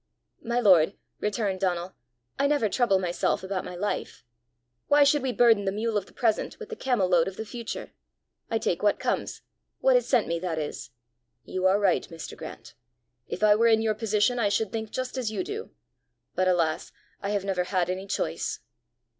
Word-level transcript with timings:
"My 0.41 0.59
lord," 0.59 0.95
returned 1.19 1.59
Donal, 1.59 1.93
"I 2.39 2.47
never 2.47 2.67
trouble 2.69 2.97
myself 2.97 3.43
about 3.43 3.63
my 3.63 3.75
life. 3.75 4.23
Why 4.87 5.03
should 5.03 5.21
we 5.21 5.31
burden 5.31 5.65
the 5.65 5.71
mule 5.71 5.95
of 5.95 6.07
the 6.07 6.11
present 6.13 6.57
with 6.57 6.69
the 6.69 6.75
camel 6.75 7.07
load 7.07 7.27
of 7.27 7.35
the 7.37 7.45
future? 7.45 7.91
I 8.49 8.57
take 8.57 8.81
what 8.81 8.97
comes 8.97 9.41
what 9.79 9.95
is 9.95 10.07
sent 10.07 10.27
me, 10.27 10.39
that 10.39 10.57
is." 10.57 10.89
"You 11.45 11.67
are 11.67 11.79
right, 11.79 12.07
Mr. 12.09 12.35
Grant! 12.35 12.73
If 13.27 13.43
I 13.43 13.53
were 13.53 13.67
in 13.67 13.83
your 13.83 13.93
position, 13.93 14.39
I 14.39 14.49
should 14.49 14.71
think 14.71 14.89
just 14.89 15.19
as 15.19 15.29
you 15.31 15.43
do. 15.43 15.69
But, 16.33 16.47
alas, 16.47 16.91
I 17.21 17.29
have 17.29 17.45
never 17.45 17.65
had 17.65 17.87
any 17.87 18.07
choice!" 18.07 18.57